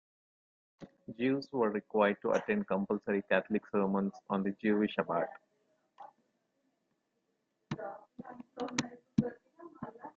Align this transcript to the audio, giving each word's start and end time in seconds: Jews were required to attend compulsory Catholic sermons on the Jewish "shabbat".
Jews 1.15 1.47
were 1.51 1.69
required 1.69 2.17
to 2.23 2.31
attend 2.31 2.65
compulsory 2.65 3.21
Catholic 3.29 3.61
sermons 3.71 4.13
on 4.31 4.41
the 4.41 4.49
Jewish 4.59 4.95
"shabbat". 4.97 5.27